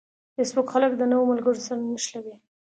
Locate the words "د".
0.97-1.01